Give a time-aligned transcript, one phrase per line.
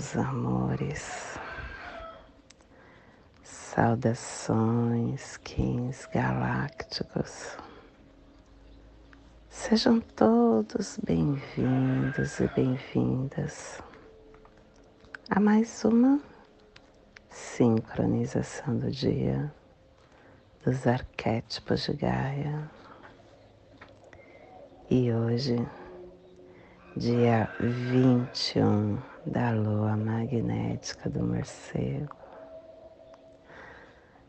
[0.00, 1.38] meus amores.
[3.42, 7.58] Saudações, Kins galácticos.
[9.50, 13.82] Sejam todos bem-vindos e bem-vindas
[15.28, 16.18] a mais uma
[17.28, 19.52] sincronização do dia
[20.64, 22.70] dos arquétipos de Gaia.
[24.88, 25.58] E hoje,
[26.96, 32.16] dia 21 da lua magnética do morcego,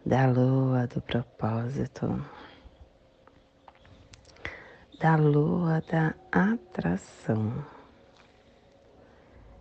[0.06, 2.24] da lua do propósito,
[5.00, 7.66] da lua da atração,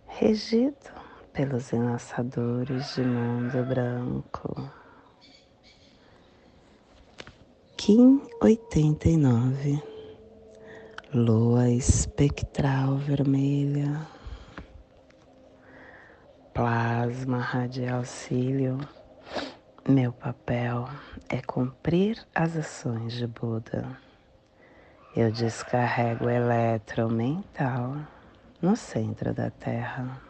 [0.07, 0.91] regido
[1.31, 4.69] pelos enlaçadores de mundo branco.
[7.77, 9.81] Kim 89,
[11.13, 14.05] lua espectral vermelha,
[16.53, 18.77] plasma radial cílio.
[19.87, 20.87] Meu papel
[21.29, 23.97] é cumprir as ações de Buda.
[25.15, 27.95] Eu descarrego o mental
[28.61, 30.21] no centro da Terra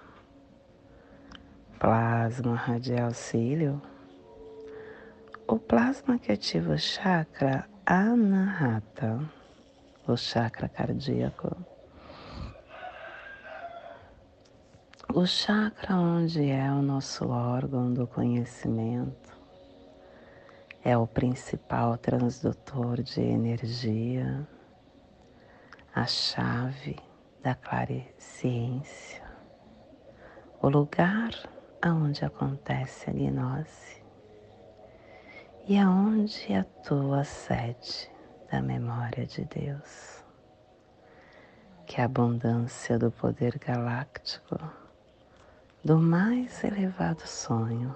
[1.82, 3.82] plasma radial cílio,
[5.48, 9.20] o plasma que ativa o chakra anahata,
[10.08, 11.58] o chakra cardíaco.
[15.14, 19.38] O chakra onde é o nosso órgão do conhecimento
[20.86, 24.48] é o principal transdutor de energia,
[25.94, 26.98] a chave
[27.44, 29.22] da claresciência,
[30.62, 31.32] o lugar
[31.82, 34.02] aonde acontece a gnose
[35.68, 38.10] e aonde atua a sede
[38.50, 40.24] da memória de Deus.
[41.86, 44.58] Que a abundância do poder galáctico,
[45.84, 47.96] do mais elevado sonho,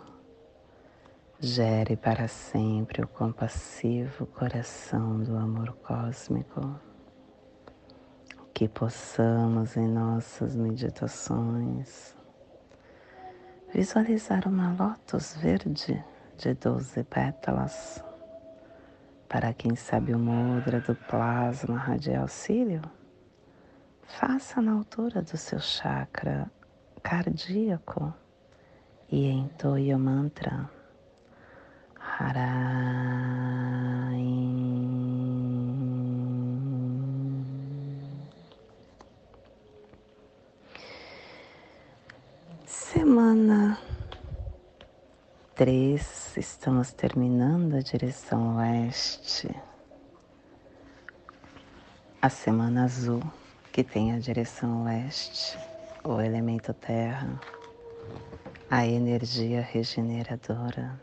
[1.39, 6.79] gere para sempre o compassivo coração do amor cósmico.
[8.55, 12.15] Que possamos em nossas meditações
[13.71, 16.03] visualizar uma lótus verde
[16.37, 18.03] de doze pétalas.
[19.29, 22.81] Para quem sabe o mudra do plasma radial cílio,
[24.01, 26.49] faça na altura do seu chakra
[27.05, 28.11] cardíaco
[29.11, 30.67] e entoie o mantra
[31.99, 32.55] Haraim.
[42.65, 43.77] Semana
[45.53, 49.55] 3, estamos terminando a direção oeste.
[52.19, 53.21] A semana azul,
[53.71, 55.74] que tem a direção oeste,
[56.05, 57.41] o elemento terra,
[58.69, 61.01] a energia regeneradora,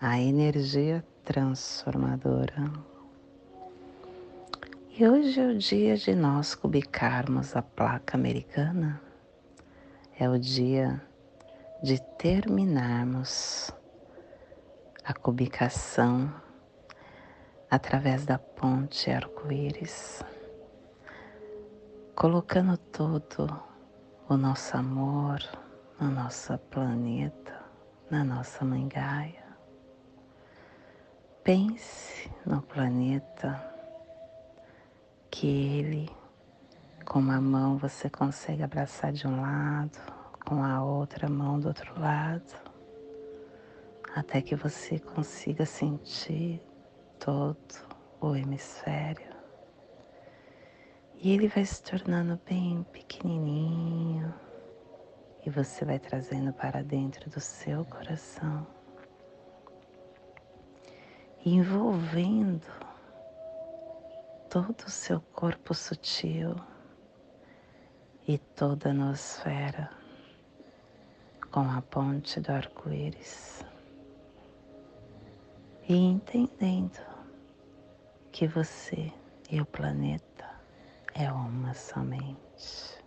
[0.00, 2.72] a energia transformadora.
[4.96, 8.98] E hoje é o dia de nós cubicarmos a placa americana
[10.18, 11.02] é o dia
[11.82, 13.70] de terminarmos
[15.04, 16.32] a cubicação
[17.70, 20.22] através da ponte arco-íris,
[22.14, 23.69] colocando todo
[24.30, 25.40] o nosso amor
[26.00, 27.52] no nosso planeta,
[28.08, 29.44] na nossa mãe Gaia.
[31.42, 33.60] Pense no planeta
[35.32, 36.08] que ele
[37.04, 39.98] com uma mão você consegue abraçar de um lado,
[40.46, 42.54] com a outra mão do outro lado,
[44.14, 46.62] até que você consiga sentir
[47.18, 47.58] todo
[48.20, 49.29] o hemisfério.
[51.22, 54.32] E ele vai se tornando bem pequenininho.
[55.44, 58.66] E você vai trazendo para dentro do seu coração,
[61.44, 62.66] envolvendo
[64.48, 66.56] todo o seu corpo sutil
[68.26, 69.90] e toda a nosfera
[71.50, 73.62] com a ponte do arco-íris.
[75.86, 76.98] E entendendo
[78.32, 79.12] que você
[79.50, 80.29] e o planeta
[81.14, 82.98] é uma somente.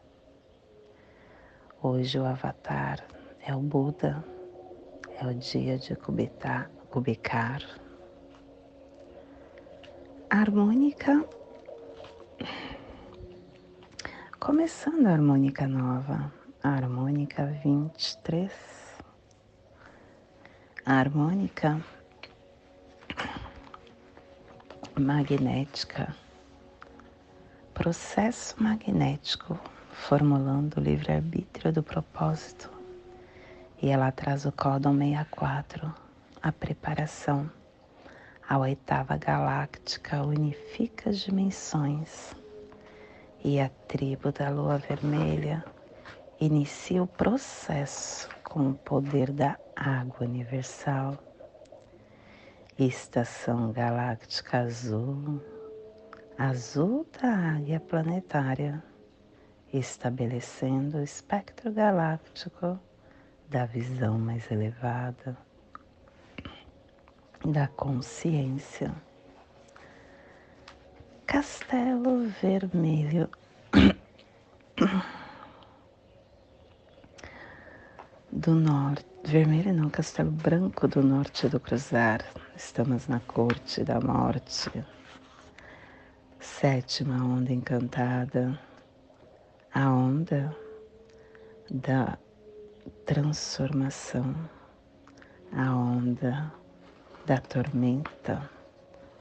[1.82, 3.06] Hoje o Avatar
[3.46, 4.24] é o Buda,
[5.20, 7.62] é o dia de cubitar, cubicar.
[10.30, 11.26] A harmônica
[14.44, 16.30] Começando a harmônica nova,
[16.62, 18.52] a harmônica 23.
[20.86, 21.82] A harmônica
[25.00, 26.14] magnética,
[27.74, 29.60] processo magnético,
[29.92, 32.72] formulando o livre-arbítrio do propósito.
[33.81, 35.94] E ela traz o códon 64,
[36.42, 37.50] a preparação.
[38.48, 42.36] A oitava galáctica unifica as dimensões.
[43.44, 45.66] E a tribo da lua vermelha
[46.40, 51.18] inicia o processo com o poder da água universal.
[52.78, 55.42] Estação galáctica azul,
[56.38, 58.84] azul da águia planetária,
[59.72, 62.80] estabelecendo o espectro galáctico
[63.50, 65.38] da visão mais elevada,
[67.46, 68.94] da consciência.
[71.26, 73.30] Castelo Vermelho.
[78.32, 82.26] do norte, vermelho não, castelo branco do norte do cruzar.
[82.56, 84.84] Estamos na corte da morte.
[86.63, 88.57] Sétima onda encantada,
[89.74, 90.56] a onda
[91.69, 92.18] da
[93.06, 94.33] transformação,
[95.51, 96.54] a onda
[97.25, 98.50] da tormenta,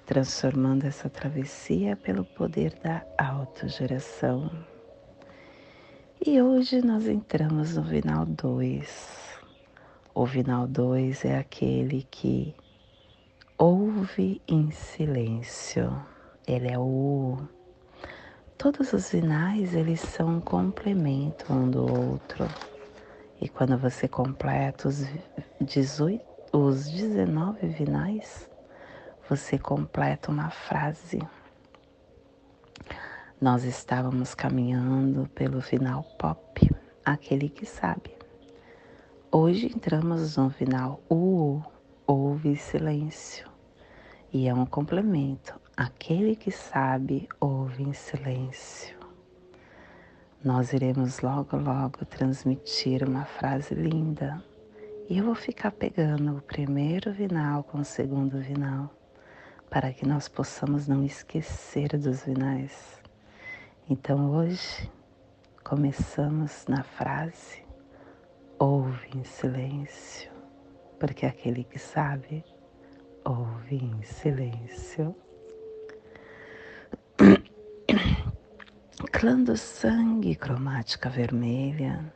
[0.07, 4.49] transformando essa travessia pelo poder da autogeração
[6.25, 9.41] e hoje nós entramos no Vinal 2.
[10.15, 12.55] O Vinal 2 é aquele que
[13.59, 16.12] ouve em silêncio.
[16.47, 17.39] Ele é o
[18.59, 22.47] Todos os vinais, eles são um complemento um do outro.
[23.41, 25.05] E quando você completa os
[25.61, 28.49] 18, os 19 vinais,
[29.29, 31.19] você completa uma frase
[33.43, 36.71] nós estávamos caminhando pelo final pop,
[37.05, 38.17] aquele que sabe.
[39.33, 41.61] Hoje entramos no final U,
[42.07, 43.52] ouve silêncio.
[44.33, 45.61] E é um complemento.
[45.77, 48.97] Aquele que sabe, ouve em silêncio.
[50.43, 54.43] Nós iremos logo, logo transmitir uma frase linda.
[55.09, 58.91] E eu vou ficar pegando o primeiro vinal com o segundo vinal,
[59.69, 63.01] para que nós possamos não esquecer dos vinais.
[63.89, 64.91] Então hoje
[65.63, 67.63] começamos na frase
[68.63, 70.31] ouve em silêncio,
[71.01, 72.45] porque aquele que sabe
[73.25, 75.15] ouve em silêncio.
[79.13, 82.13] Clã do sangue, cromática vermelha,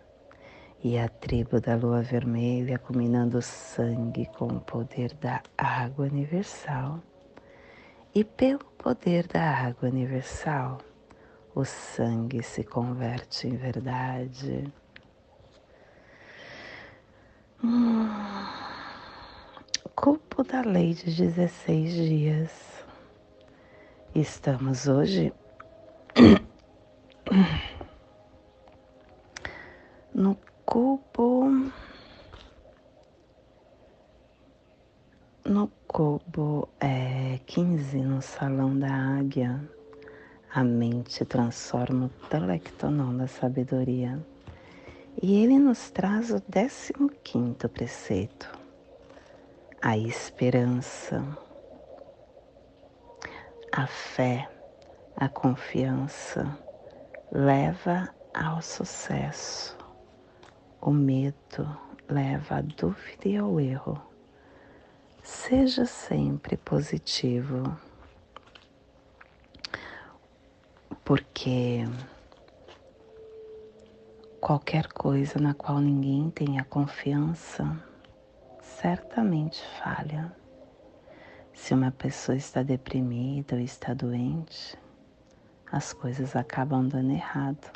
[0.82, 7.00] e a tribo da lua vermelha combinando sangue com o poder da água universal.
[8.14, 10.78] E pelo poder da água universal,
[11.54, 14.72] o sangue se converte em verdade.
[17.62, 18.08] Hum,
[19.96, 22.84] culpo da lei de 16 dias.
[24.14, 25.32] Estamos hoje
[30.14, 31.50] no cubo
[35.44, 39.60] no cubo é, 15 no salão da águia
[40.56, 44.18] a mente transforma o telectonon da sabedoria.
[45.22, 46.40] E ele nos traz o
[47.22, 48.55] 15 preceito,
[49.82, 51.22] a esperança,
[53.72, 54.48] a fé,
[55.16, 56.58] a confiança
[57.30, 59.76] leva ao sucesso.
[60.80, 61.78] O medo
[62.08, 64.00] leva à dúvida e ao erro.
[65.22, 67.76] Seja sempre positivo.
[71.06, 71.84] porque
[74.40, 77.80] qualquer coisa na qual ninguém tenha confiança
[78.66, 80.34] certamente falha.
[81.54, 84.76] Se uma pessoa está deprimida ou está doente,
[85.70, 87.72] as coisas acabam dando errado.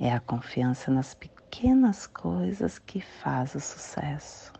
[0.00, 4.52] É a confiança nas pequenas coisas que faz o sucesso.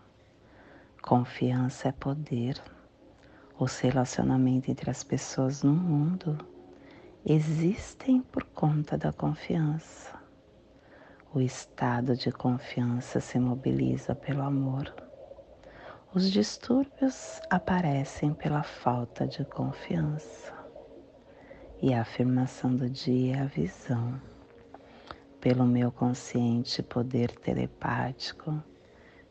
[1.02, 2.60] Confiança é poder.
[3.58, 6.38] Os relacionamentos entre as pessoas no mundo
[7.24, 10.17] existem por conta da confiança.
[11.34, 14.90] O estado de confiança se mobiliza pelo amor.
[16.14, 20.54] Os distúrbios aparecem pela falta de confiança.
[21.82, 24.18] E a afirmação do dia é a visão.
[25.38, 28.62] Pelo meu consciente poder telepático,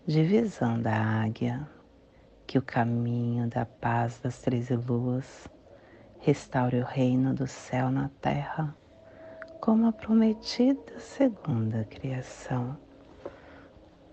[0.06, 1.68] de visão da águia,
[2.46, 5.48] que o caminho da paz das treze luas
[6.20, 8.76] restaure o reino do céu na terra,
[9.60, 12.78] como a prometida segunda criação.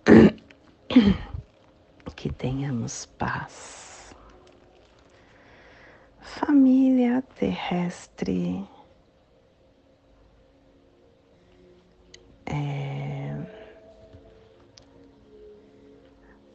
[2.17, 3.85] Que tenhamos paz.
[6.21, 8.67] família terrestre
[12.47, 13.37] é,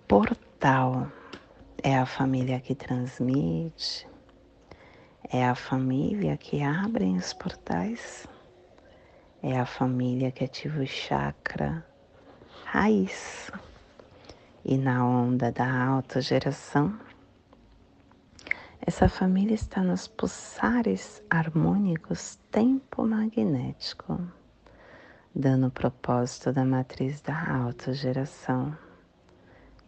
[0.07, 1.11] portal
[1.83, 4.07] é a família que transmite,
[5.31, 8.27] é a família que abre os portais,
[9.41, 11.85] é a família que ativa o chakra
[12.65, 13.51] raiz.
[14.63, 16.99] E na onda da autogeração,
[18.81, 24.19] essa família está nos pulsares harmônicos tempo magnético,
[25.33, 28.77] dando o propósito da matriz da autogeração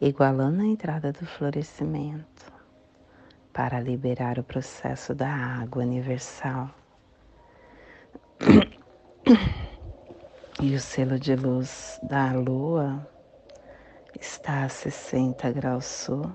[0.02, 2.52] igualando a entrada do florescimento
[3.54, 6.72] para liberar o processo da água universal.
[10.62, 13.08] E o selo de luz da lua
[14.20, 16.32] está a 60 graus sul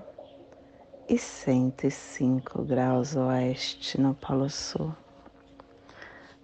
[1.07, 4.93] e 105 graus oeste no Polo Sul,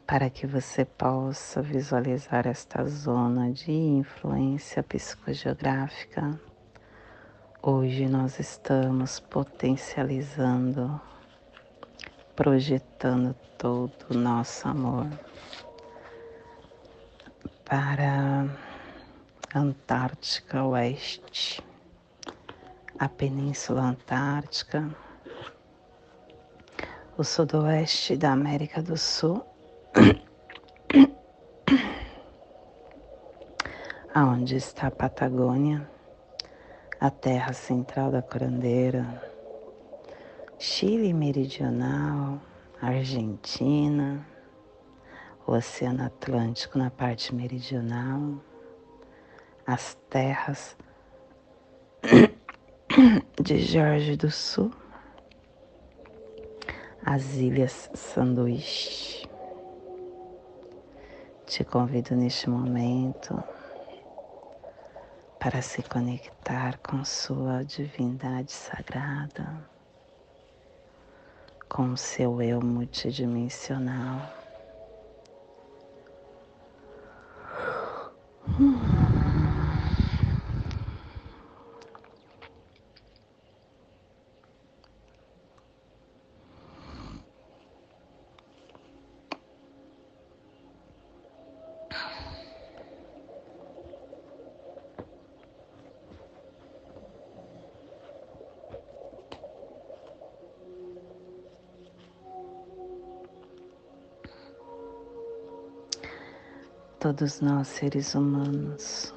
[0.07, 6.39] para que você possa visualizar esta zona de influência psicogeográfica
[7.65, 10.99] Hoje nós estamos potencializando,
[12.35, 15.07] projetando todo o nosso amor
[17.73, 18.45] para
[19.55, 21.59] Antártica Oeste,
[22.99, 24.95] a Península Antártica,
[27.17, 29.43] o sudoeste da América do Sul,
[34.13, 35.89] aonde está a Patagônia
[36.99, 39.19] a terra central da curandeira,
[40.59, 42.39] Chile meridional,
[42.79, 44.23] Argentina,
[45.45, 48.41] o Oceano Atlântico na parte meridional,
[49.65, 50.77] as terras
[53.41, 54.71] de Jorge do Sul,
[57.05, 59.27] as Ilhas Sanduíche.
[61.45, 63.43] Te convido neste momento
[65.39, 69.69] para se conectar com sua divindade sagrada,
[71.67, 74.42] com seu eu multidimensional.
[78.63, 78.92] Hmm.
[107.13, 109.13] Todos nós seres humanos.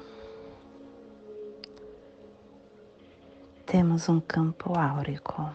[3.65, 5.51] Temos um campo áurico,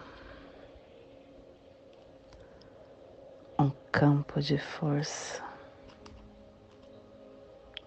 [3.56, 5.40] um campo de força,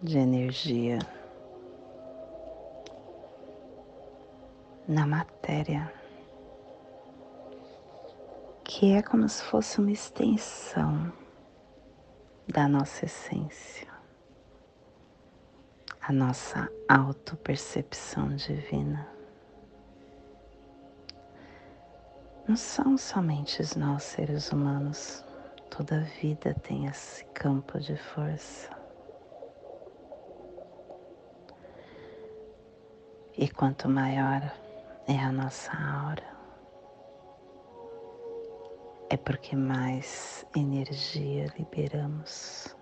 [0.01, 0.99] de energia
[4.87, 5.91] na matéria,
[8.63, 11.11] que é como se fosse uma extensão
[12.47, 13.94] da nossa essência
[16.07, 19.07] a nossa autopercepção divina.
[22.47, 25.25] Não são somente nós seres humanos,
[25.71, 28.69] toda vida tem esse campo de força.
[33.35, 34.53] E quanto maior
[35.07, 36.37] é a nossa aura,
[39.09, 42.75] é porque mais energia liberamos.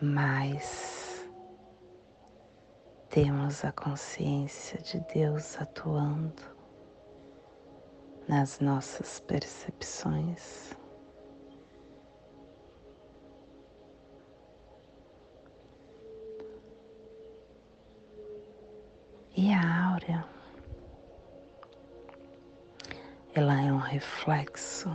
[0.00, 1.26] Mais
[3.08, 6.42] temos a consciência de Deus atuando
[8.28, 10.76] nas nossas percepções.
[19.34, 20.26] E a áurea,
[23.34, 24.90] ela é um reflexo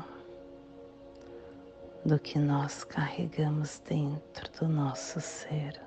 [2.03, 5.79] do que nós carregamos dentro do nosso ser,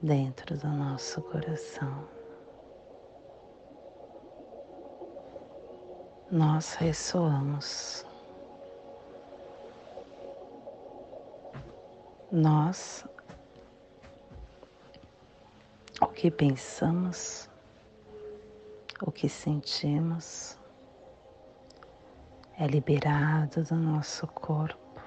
[0.00, 2.08] dentro do nosso coração.
[6.30, 8.04] Nós ressoamos.
[12.32, 13.06] Nós,
[16.00, 17.48] o que pensamos,
[19.00, 20.58] o que sentimos,
[22.58, 25.02] é liberado do nosso corpo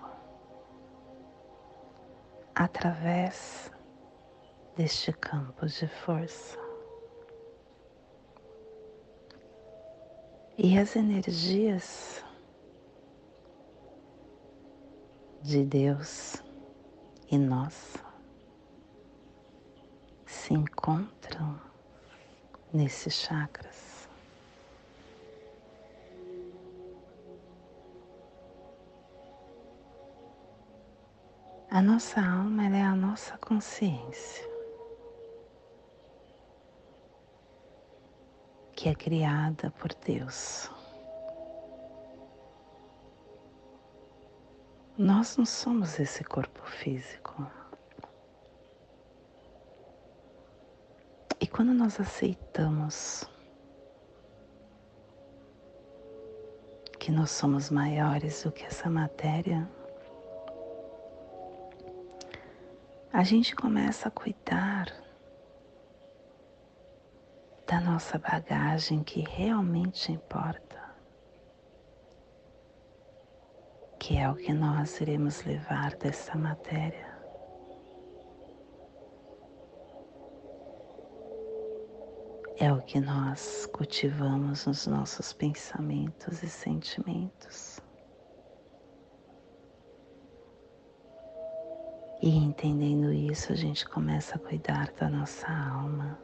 [2.54, 3.72] através
[4.76, 6.58] deste campo de força.
[10.58, 12.24] E as energias
[15.42, 16.44] de Deus
[17.32, 17.96] e nós
[20.26, 21.60] se encontram
[22.72, 23.89] nesses chakras.
[31.72, 34.44] A nossa alma é a nossa consciência,
[38.76, 40.68] que é criada por Deus.
[44.98, 47.46] Nós não somos esse corpo físico.
[51.40, 53.30] E quando nós aceitamos
[57.00, 59.70] que nós somos maiores do que essa matéria,
[63.20, 64.88] a gente começa a cuidar
[67.68, 70.80] da nossa bagagem que realmente importa.
[74.00, 77.14] que é o que nós iremos levar dessa matéria.
[82.56, 87.82] É o que nós cultivamos nos nossos pensamentos e sentimentos.
[92.22, 96.20] E entendendo isso, a gente começa a cuidar da nossa alma,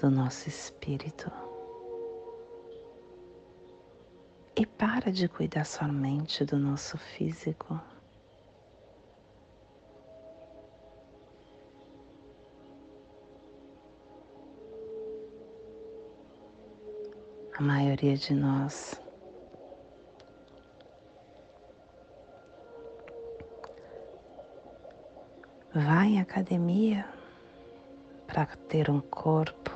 [0.00, 1.30] do nosso espírito.
[4.56, 7.80] E para de cuidar somente do nosso físico.
[17.56, 19.00] A maioria de nós
[25.78, 27.08] vai em academia
[28.26, 29.70] para ter um corpo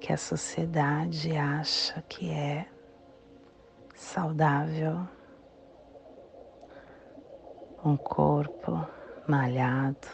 [0.00, 2.66] que a sociedade acha que é
[3.94, 5.06] saudável,
[7.84, 8.86] um corpo
[9.28, 10.08] malhado.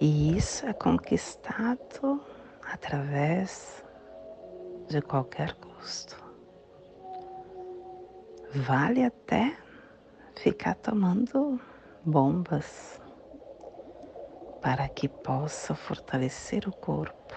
[0.00, 2.20] E isso é conquistado
[2.62, 3.84] através
[4.88, 6.16] de qualquer custo.
[8.54, 9.65] Vale até
[10.36, 11.60] ficar tomando
[12.02, 13.00] bombas
[14.60, 17.34] para que possa fortalecer o corpo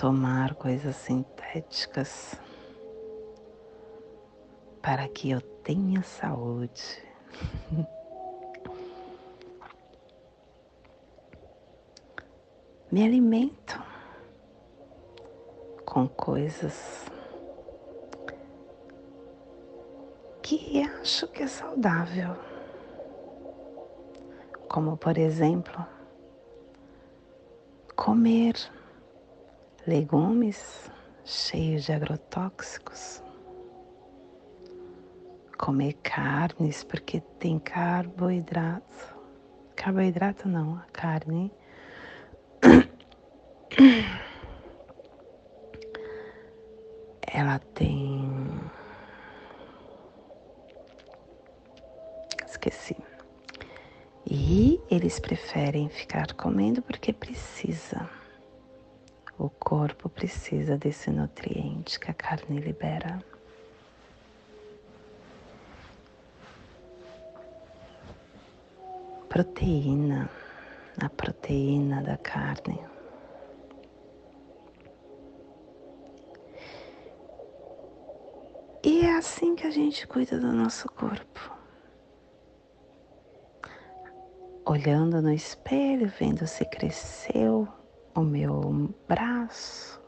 [0.00, 2.34] tomar coisas sintéticas
[4.80, 7.04] para que eu tenha saúde.
[12.90, 13.78] Me alimento
[15.84, 17.04] com coisas
[20.56, 22.34] que acho que é saudável,
[24.68, 25.86] como por exemplo,
[27.94, 28.56] comer
[29.86, 30.90] legumes
[31.24, 33.22] cheios de agrotóxicos,
[35.56, 39.14] comer carnes porque tem carboidrato,
[39.76, 41.52] carboidrato não, a carne.
[47.32, 48.28] Ela tem.
[52.60, 52.96] Esqueci.
[54.26, 58.10] E eles preferem ficar comendo porque precisa.
[59.38, 63.22] O corpo precisa desse nutriente que a carne libera.
[69.28, 70.28] Proteína,
[71.00, 72.80] a proteína da carne.
[78.82, 81.49] E é assim que a gente cuida do nosso corpo.
[84.70, 87.66] Olhando no espelho, vendo se cresceu,
[88.14, 90.00] o meu braço,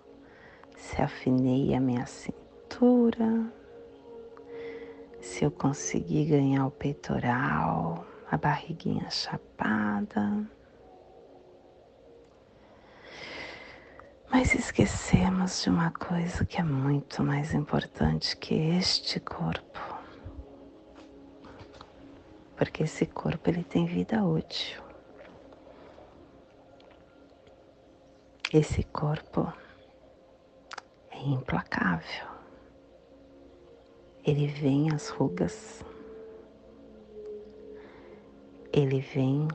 [0.77, 3.53] se afinei a minha cintura,
[5.21, 10.49] se eu consegui ganhar o peitoral, a barriguinha chapada.
[14.31, 20.02] Mas esquecemos de uma coisa que é muito mais importante que este corpo.
[22.63, 24.81] Porque esse corpo ele tem vida útil.
[28.55, 29.53] Esse corpo
[31.11, 32.29] é implacável.
[34.25, 35.85] Ele vem as rugas,
[38.73, 39.49] ele vem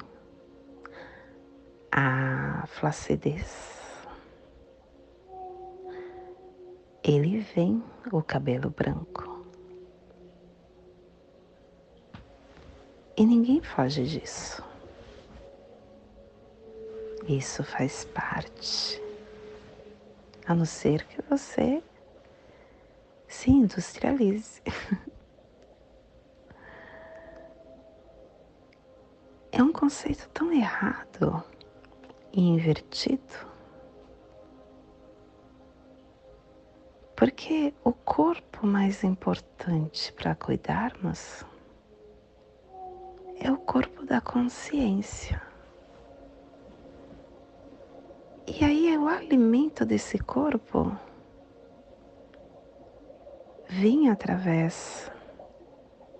[1.89, 3.79] a flacidez,
[7.01, 9.26] ele vem o cabelo branco.
[13.17, 14.63] E ninguém foge disso.
[17.27, 19.01] Isso faz parte.
[20.45, 21.83] A não ser que você
[23.27, 24.61] se industrialize.
[29.49, 31.43] É um conceito tão errado
[32.31, 33.47] e invertido.
[37.15, 41.43] Porque o corpo mais importante para cuidarmos
[43.39, 45.41] é o corpo da consciência.
[48.47, 50.95] E aí o alimento desse corpo
[53.69, 55.11] vem através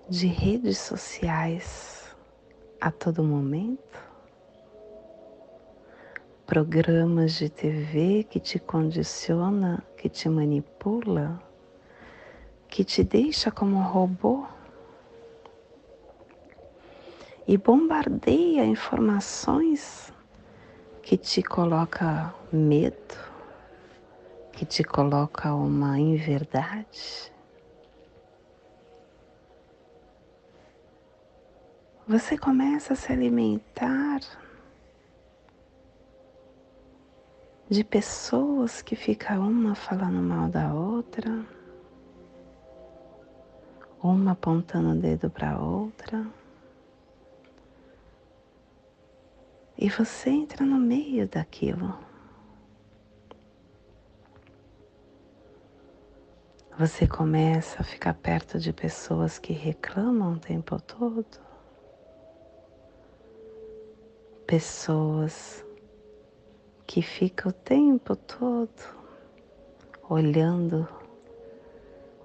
[0.10, 2.16] de redes sociais
[2.80, 4.00] a todo momento,
[6.46, 11.42] programas de TV que te condiciona, que te manipula,
[12.68, 14.46] que te deixa como um robô
[17.48, 20.12] e bombardeia informações
[21.02, 23.16] que te coloca medo,
[24.52, 27.32] que te coloca uma inverdade
[32.08, 34.22] você começa a se alimentar
[37.70, 41.46] de pessoas que fica uma falando mal da outra,
[44.02, 46.26] uma apontando o dedo para outra.
[49.78, 51.98] E você entra no meio daquilo.
[56.80, 61.48] Você começa a ficar perto de pessoas que reclamam o tempo todo
[64.48, 65.66] pessoas
[66.88, 68.70] que ficam o tempo todo
[70.10, 70.88] olhando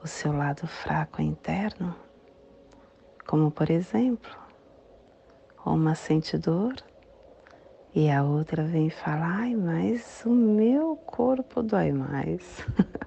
[0.00, 1.96] o seu lado fraco interno,
[3.26, 4.30] como por exemplo,
[5.66, 6.76] uma sente dor
[7.94, 12.64] e a outra vem falar, ai, mas o meu corpo dói mais.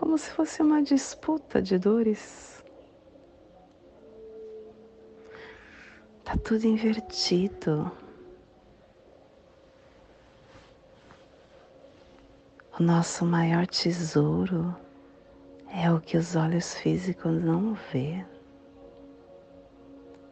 [0.00, 2.64] como se fosse uma disputa de dores.
[6.24, 7.92] Tá tudo invertido.
[12.78, 14.74] O nosso maior tesouro
[15.68, 18.24] é o que os olhos físicos não vê.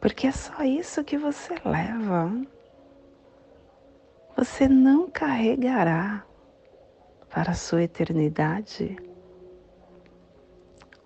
[0.00, 2.32] Porque é só isso que você leva.
[4.38, 6.24] Você não carregará
[7.28, 8.96] para a sua eternidade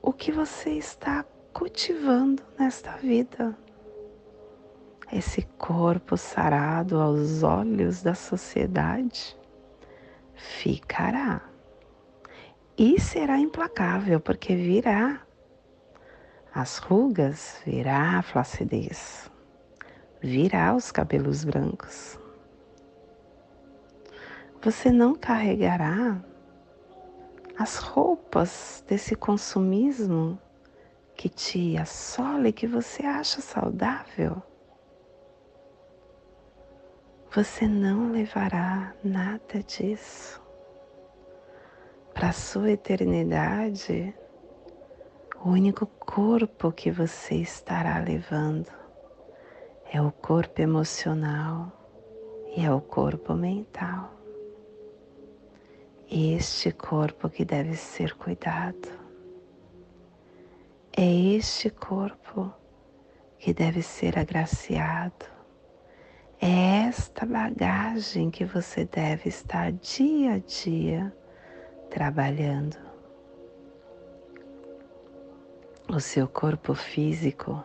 [0.02, 3.56] o que você está cultivando nesta vida.
[5.10, 9.34] Esse corpo sarado aos olhos da sociedade
[10.34, 11.40] ficará.
[12.76, 15.26] E será implacável, porque virá
[16.54, 19.30] as rugas, virá a flacidez,
[20.20, 22.20] virá os cabelos brancos.
[24.64, 26.22] Você não carregará
[27.58, 30.38] as roupas desse consumismo
[31.16, 34.40] que te assola e que você acha saudável.
[37.34, 40.40] Você não levará nada disso.
[42.14, 44.14] Para a sua eternidade,
[45.44, 48.70] o único corpo que você estará levando
[49.92, 51.72] é o corpo emocional
[52.56, 54.11] e é o corpo mental.
[56.14, 59.00] Este corpo que deve ser cuidado.
[60.94, 62.52] É este corpo
[63.38, 65.24] que deve ser agraciado
[66.38, 71.16] é esta bagagem que você deve estar dia a dia
[71.88, 72.76] trabalhando.
[75.88, 77.64] O seu corpo físico,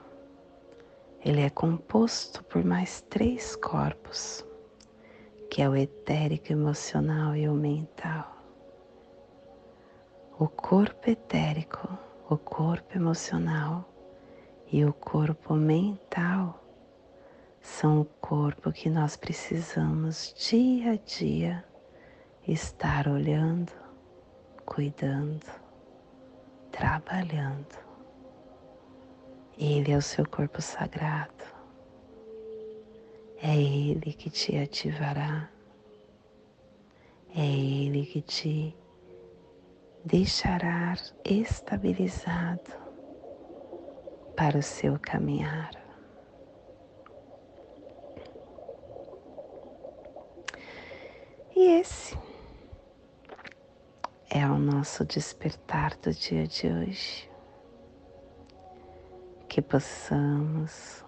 [1.25, 4.45] ele é composto por mais três corpos,
[5.49, 8.36] que é o etérico, emocional e o mental.
[10.39, 11.97] O corpo etérico,
[12.29, 13.91] o corpo emocional
[14.71, 16.63] e o corpo mental
[17.59, 21.65] são o corpo que nós precisamos dia a dia
[22.47, 23.71] estar olhando,
[24.63, 25.47] cuidando,
[26.71, 27.75] trabalhando.
[29.57, 31.45] Ele é o seu corpo sagrado.
[33.41, 35.49] É Ele que te ativará.
[37.35, 38.77] É Ele que te
[40.07, 42.71] deixará estabilizado
[44.37, 45.71] para o seu caminhar.
[51.53, 52.17] E esse
[54.29, 57.29] é o nosso despertar do dia de hoje.
[59.49, 61.03] Que possamos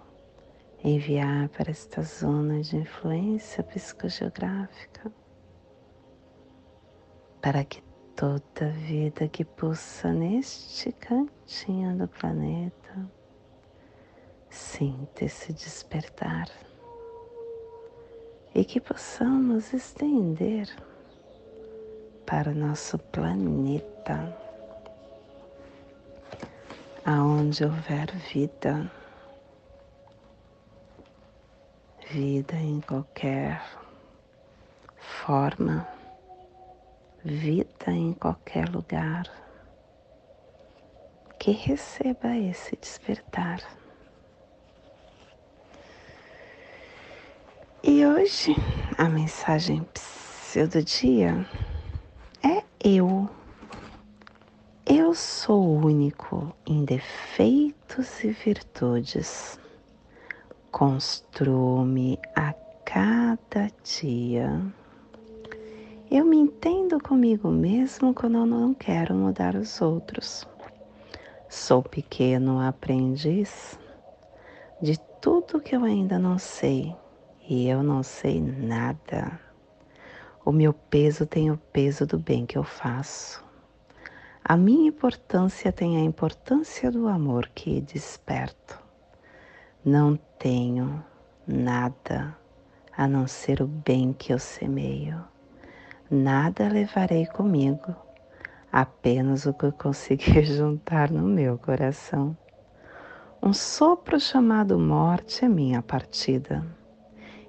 [0.83, 5.11] enviar para esta zona de influência psicogeográfica,
[7.41, 7.88] para que
[8.19, 13.09] toda vida que pulsa neste cantinho do planeta.
[14.49, 16.49] Sinta esse despertar.
[18.53, 20.67] E que possamos estender
[22.25, 24.35] para o nosso planeta,
[27.05, 28.91] aonde houver vida,
[32.11, 33.63] vida em qualquer
[34.97, 35.87] forma,
[37.23, 39.25] vida em qualquer lugar,
[41.37, 43.59] que receba esse despertar
[47.81, 48.53] E hoje
[48.97, 49.87] a mensagem
[50.69, 51.45] do dia
[52.43, 53.29] é eu.
[54.85, 59.57] Eu sou único em defeitos e virtudes.
[60.69, 62.53] Construo-me a
[62.83, 64.61] cada dia.
[66.11, 70.43] Eu me entendo comigo mesmo quando eu não quero mudar os outros.
[71.47, 73.77] Sou pequeno aprendiz
[74.81, 76.95] de tudo que eu ainda não sei
[77.47, 79.39] e eu não sei nada.
[80.43, 83.45] O meu peso tem o peso do bem que eu faço.
[84.43, 88.81] A minha importância tem a importância do amor que desperto.
[89.85, 91.05] Não tenho
[91.45, 92.35] nada
[92.97, 95.23] a não ser o bem que eu semeio.
[96.11, 97.95] Nada levarei comigo,
[98.71, 102.35] apenas o que eu conseguir juntar no meu coração.
[103.43, 106.65] Um sopro chamado morte é minha partida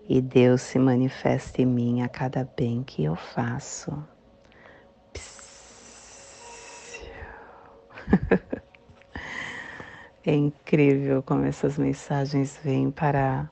[0.07, 3.96] e Deus se manifesta em mim a cada bem que eu faço.
[10.23, 13.51] É incrível como essas mensagens vêm para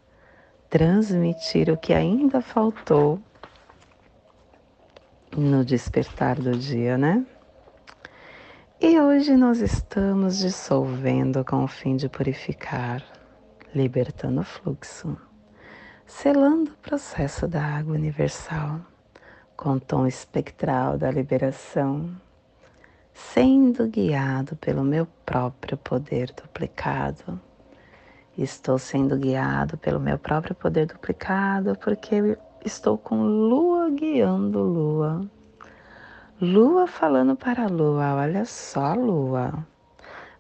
[0.69, 3.19] transmitir o que ainda faltou
[5.39, 7.25] no despertar do dia, né?
[8.81, 13.03] E hoje nós estamos dissolvendo com o fim de purificar,
[13.75, 15.17] libertando o fluxo
[16.09, 18.81] selando o processo da água universal
[19.55, 22.11] com o tom espectral da liberação,
[23.13, 27.39] sendo guiado pelo meu próprio poder duplicado.
[28.39, 35.21] Estou sendo guiado pelo meu próprio poder duplicado porque estou com lua guiando lua.
[36.41, 39.67] Lua falando para lua, olha só, lua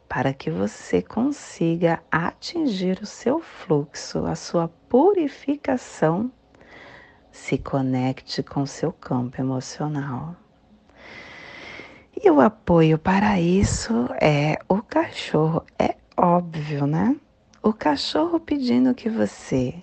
[0.08, 6.32] para que você consiga atingir o seu fluxo, a sua purificação,
[7.30, 10.34] se conecte com seu campo emocional.
[12.20, 17.14] E o apoio para isso é o cachorro, é óbvio, né?
[17.62, 19.74] O cachorro pedindo que você,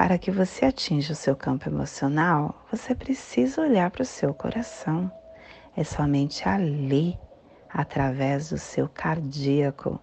[0.00, 5.12] para que você atinja o seu campo emocional, você precisa olhar para o seu coração.
[5.76, 7.18] É somente ali
[7.68, 10.00] através do seu cardíaco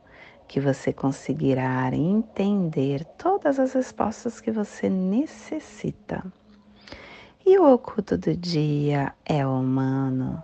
[0.48, 6.24] que você conseguirá entender todas as respostas que você necessita.
[7.44, 10.44] E o oculto do dia é o humano,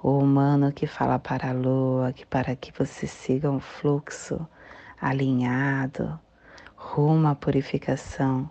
[0.00, 4.46] o humano que fala para a lua que para que você siga um fluxo
[5.00, 6.20] alinhado
[6.76, 8.48] rumo à purificação,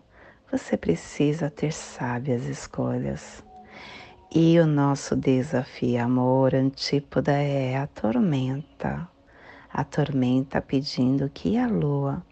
[0.51, 3.43] você precisa ter sábias escolhas.
[4.33, 9.07] E o nosso desafio, amor, antípoda é a tormenta.
[9.71, 12.25] A tormenta pedindo que a lua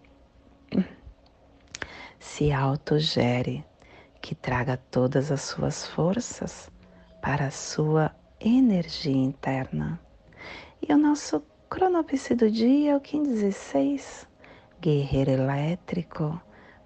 [2.19, 3.65] se autogere,
[4.21, 6.69] que traga todas as suas forças
[7.21, 9.99] para a sua energia interna.
[10.81, 14.27] E o nosso cronopse do dia é o 1516,
[14.81, 16.41] guerreiro elétrico,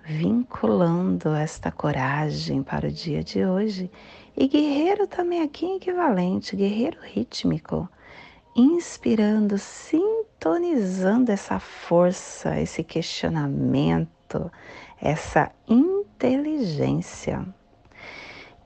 [0.08, 3.91] vinculando esta coragem para o dia de hoje
[4.38, 7.89] e guerreiro também aqui equivalente, guerreiro rítmico,
[8.56, 14.50] inspirando, sintonizando essa força, esse questionamento,
[15.02, 17.46] essa inteligência.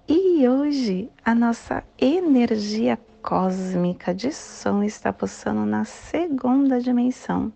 [0.08, 7.52] E hoje a nossa energia cósmica de som está pulsando na segunda dimensão,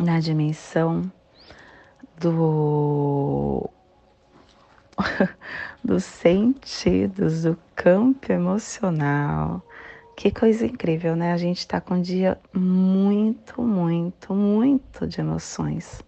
[0.00, 1.12] na dimensão
[2.18, 3.70] do
[5.82, 9.62] dos sentidos, do campo emocional.
[10.16, 11.32] Que coisa incrível, né?
[11.32, 16.02] A gente está com um dia muito, muito, muito de emoções.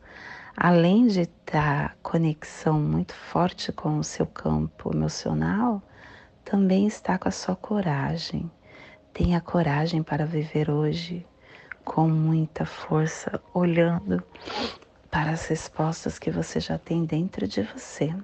[0.57, 5.83] Além de estar conexão muito forte com o seu campo emocional,
[6.45, 8.51] também está com a sua coragem.
[9.12, 11.27] Tenha coragem para viver hoje
[11.85, 14.23] com muita força, olhando
[15.17, 18.15] para as respostas que você já tem dentro de você.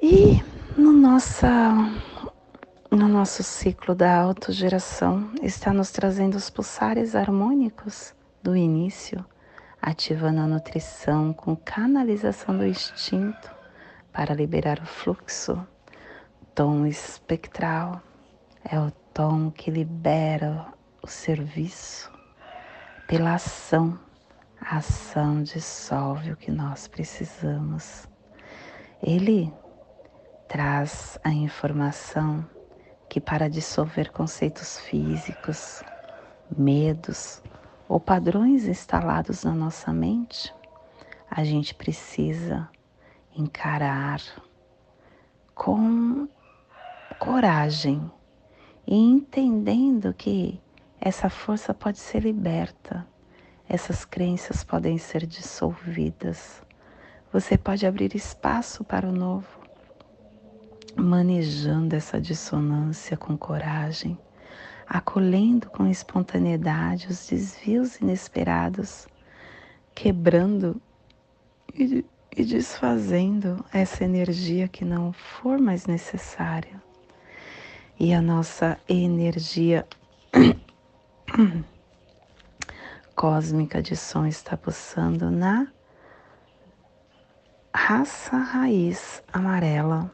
[0.00, 0.42] E
[0.74, 1.74] no, nossa,
[2.90, 9.22] no nosso ciclo da autogeração está nos trazendo os pulsares harmônicos do início,
[9.82, 13.54] ativando a nutrição com canalização do instinto
[14.10, 15.62] para liberar o fluxo.
[16.54, 18.00] Tom espectral
[18.64, 20.68] é o tom que libera
[21.02, 22.10] o serviço
[23.06, 24.08] pela ação.
[24.60, 28.08] A ação dissolve o que nós precisamos.
[29.02, 29.52] Ele
[30.46, 32.46] traz a informação
[33.08, 35.82] que, para dissolver conceitos físicos,
[36.56, 37.42] medos
[37.88, 40.54] ou padrões instalados na nossa mente,
[41.30, 42.68] a gente precisa
[43.36, 44.20] encarar
[45.54, 46.28] com
[47.18, 48.10] coragem
[48.86, 50.60] e entendendo que
[51.00, 53.06] essa força pode ser liberta,
[53.70, 56.60] essas crenças podem ser dissolvidas.
[57.32, 59.46] Você pode abrir espaço para o novo,
[60.96, 64.18] manejando essa dissonância com coragem,
[64.88, 69.06] acolhendo com espontaneidade os desvios inesperados,
[69.94, 70.82] quebrando
[71.72, 72.04] e,
[72.36, 76.82] e desfazendo essa energia que não for mais necessária.
[78.00, 79.86] E a nossa energia
[83.20, 85.66] cósmica de som está pulsando na
[87.74, 90.10] raça raiz amarela,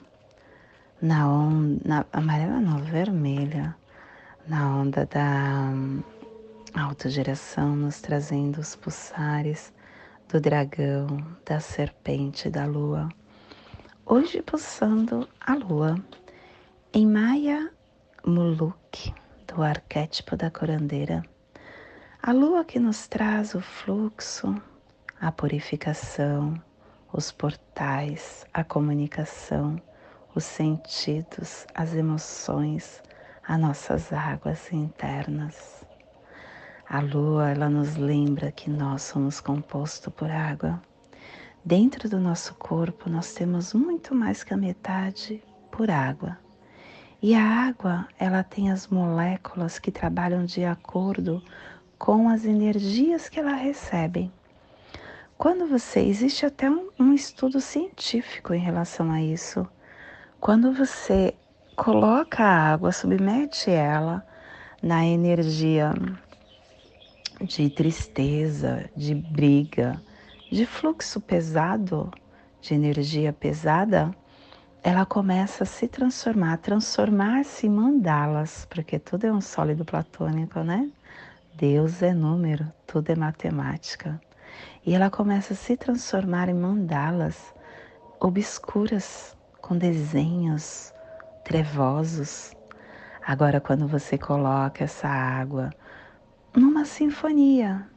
[1.00, 3.76] na onda amarela não, vermelha,
[4.48, 9.72] na onda da autogeração, nos trazendo os pulsares
[10.28, 11.06] do dragão,
[11.44, 13.08] da serpente, da lua.
[14.04, 15.94] Hoje pulsando a lua
[16.92, 17.70] em Maya
[18.26, 19.14] Muluk
[19.46, 21.22] do arquétipo da curandeira.
[22.26, 24.60] A lua que nos traz o fluxo,
[25.20, 26.60] a purificação,
[27.12, 29.80] os portais, a comunicação,
[30.34, 33.00] os sentidos, as emoções,
[33.46, 35.86] as nossas águas internas.
[36.90, 40.82] A lua, ela nos lembra que nós somos composto por água.
[41.64, 46.36] Dentro do nosso corpo, nós temos muito mais que a metade por água.
[47.22, 51.40] E a água, ela tem as moléculas que trabalham de acordo
[51.98, 54.30] com as energias que ela recebe.
[55.38, 59.66] Quando você, existe até um, um estudo científico em relação a isso.
[60.40, 61.34] Quando você
[61.76, 64.26] coloca a água, submete ela
[64.82, 65.92] na energia
[67.40, 70.00] de tristeza, de briga,
[70.50, 72.10] de fluxo pesado,
[72.60, 74.10] de energia pesada,
[74.82, 80.88] ela começa a se transformar, transformar-se em mandalas, porque tudo é um sólido platônico, né?
[81.56, 84.20] Deus é número, tudo é matemática.
[84.84, 87.54] E ela começa a se transformar em mandalas
[88.20, 90.92] obscuras, com desenhos
[91.44, 92.52] trevosos.
[93.26, 95.70] Agora, quando você coloca essa água
[96.54, 97.88] numa sinfonia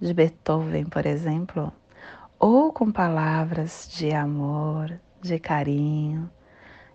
[0.00, 1.72] de Beethoven, por exemplo,
[2.38, 6.30] ou com palavras de amor, de carinho,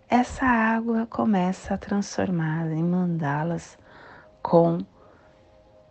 [0.08, 3.76] essa água começa a transformar em mandalas
[4.42, 4.78] com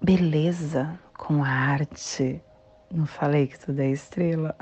[0.01, 2.41] beleza, com arte.
[2.91, 4.55] Não falei que tudo é estrela?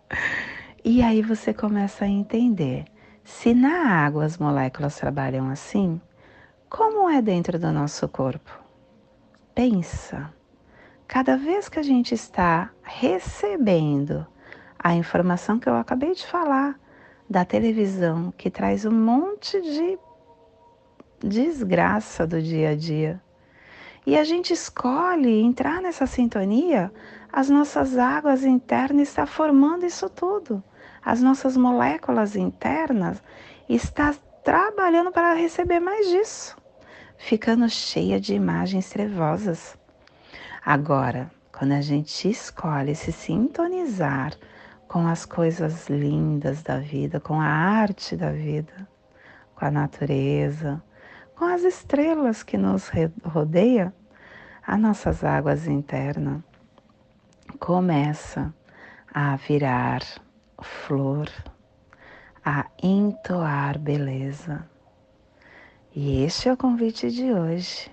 [0.84, 2.84] e aí você começa a entender.
[3.24, 6.00] Se na água as moléculas trabalham assim,
[6.68, 8.50] como é dentro do nosso corpo?
[9.54, 10.32] Pensa.
[11.06, 14.26] Cada vez que a gente está recebendo
[14.78, 16.78] a informação que eu acabei de falar,
[17.28, 19.98] da televisão que traz um monte de
[21.20, 23.22] desgraça do dia a dia.
[24.06, 26.92] E a gente escolhe entrar nessa sintonia,
[27.32, 30.62] as nossas águas internas estão formando isso tudo.
[31.04, 33.22] As nossas moléculas internas
[33.68, 36.56] estão trabalhando para receber mais disso,
[37.16, 39.78] ficando cheia de imagens trevosas.
[40.64, 44.32] Agora, quando a gente escolhe se sintonizar
[44.88, 48.88] com as coisas lindas da vida, com a arte da vida,
[49.54, 50.82] com a natureza,
[51.40, 52.90] com as estrelas que nos
[53.24, 53.94] rodeia,
[54.62, 56.42] as nossas águas internas
[57.58, 58.54] começa
[59.10, 60.02] a virar
[60.60, 61.30] flor,
[62.44, 64.68] a entoar beleza.
[65.96, 67.90] E este é o convite de hoje.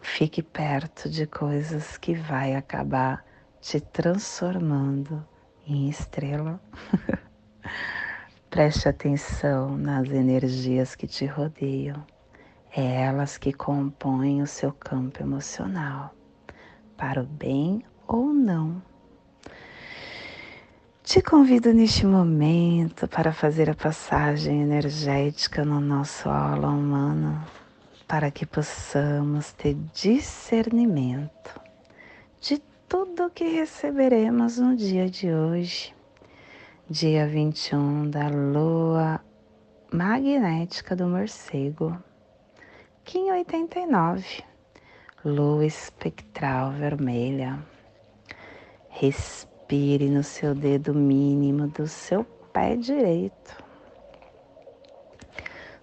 [0.00, 3.24] Fique perto de coisas que vai acabar
[3.60, 5.24] te transformando
[5.64, 6.60] em estrela.
[8.50, 12.04] Preste atenção nas energias que te rodeiam.
[12.74, 16.12] É elas que compõem o seu campo emocional,
[16.96, 18.82] para o bem ou não.
[21.04, 27.46] Te convido neste momento para fazer a passagem energética no nosso aula humano,
[28.08, 31.60] para que possamos ter discernimento
[32.40, 35.94] de tudo que receberemos no dia de hoje,
[36.92, 39.20] dia 21 da lua
[39.92, 41.96] magnética do morcego,
[43.04, 44.42] Kim 89,
[45.24, 47.64] lua espectral vermelha.
[48.88, 53.62] Respire no seu dedo mínimo do seu pé direito.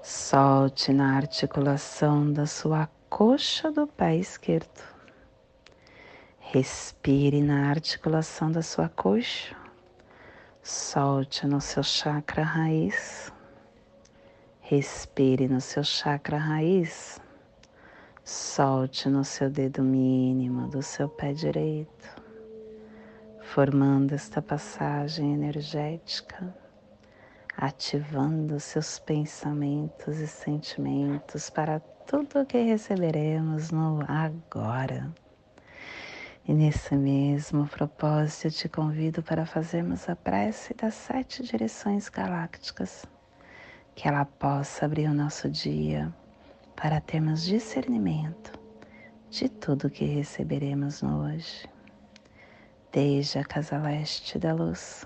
[0.04, 4.84] Solte na articulação da sua coxa do pé esquerdo.
[6.42, 9.67] Respire na articulação da sua coxa.
[10.70, 13.32] Solte no seu chakra raiz.
[14.60, 17.22] Respire no seu chakra raiz.
[18.22, 22.28] Solte no seu dedo mínimo do seu pé direito
[23.54, 26.54] formando esta passagem energética,
[27.56, 35.14] ativando seus pensamentos e sentimentos para tudo o que receberemos no agora.
[36.48, 43.06] E nesse mesmo propósito, eu te convido para fazermos a prece das sete direções galácticas,
[43.94, 46.14] que ela possa abrir o nosso dia
[46.76, 48.58] para termos discernimento
[49.30, 51.68] de tudo que receberemos no hoje
[52.92, 55.06] desde a casa leste da luz,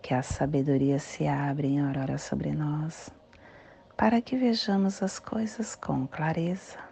[0.00, 3.10] que a sabedoria se abre em aurora sobre nós,
[3.96, 6.91] para que vejamos as coisas com clareza.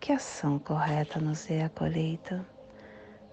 [0.00, 2.44] que ação correta nos dê a colheita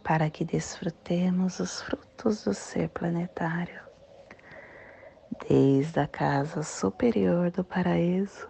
[0.04, 3.82] para que desfrutemos os frutos do ser planetário.
[5.48, 8.50] Desde a casa superior do paraíso,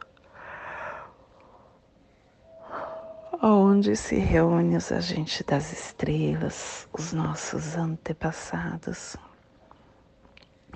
[3.41, 9.15] onde se reúne os agentes das estrelas, os nossos antepassados.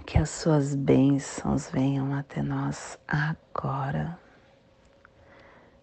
[0.06, 4.21] Que as suas bênçãos venham até nós agora,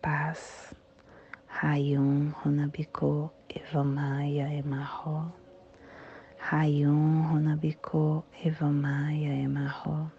[0.00, 0.74] paz,
[1.48, 5.32] Rayum Runabiko Evamaya Emarro,
[6.38, 10.10] Rayum Runabiko Evamaya Emarro,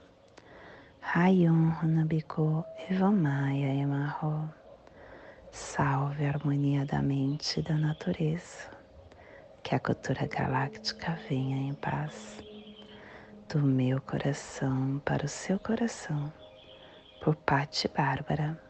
[1.02, 4.50] Rayum Runabiko Evamaya Emarro.
[5.52, 8.70] Salve a harmonia da mente e da natureza.
[9.64, 12.44] Que a cultura galáctica venha em paz.
[13.48, 16.32] Do meu coração para o seu coração.
[17.24, 18.69] Por Patti Bárbara.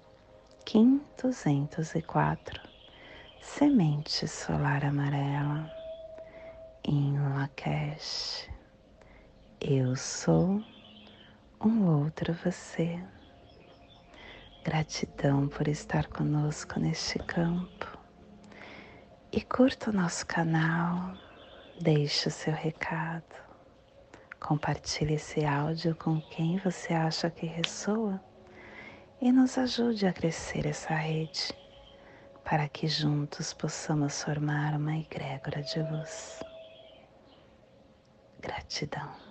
[0.66, 2.62] Kim 204.
[3.42, 5.72] Semente solar amarela.
[6.84, 8.48] Em Lakesh.
[9.60, 10.64] Eu sou
[11.60, 13.04] um outro você.
[14.64, 17.98] Gratidão por estar conosco neste campo.
[19.32, 21.16] E curta o nosso canal,
[21.82, 23.36] deixe o seu recado,
[24.40, 28.22] compartilhe esse áudio com quem você acha que ressoa
[29.22, 31.54] e nos ajude a crescer essa rede
[32.44, 36.40] para que juntos possamos formar uma egrégora de luz.
[38.40, 39.29] Gratidão.